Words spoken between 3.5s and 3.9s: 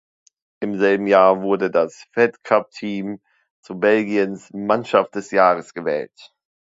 zu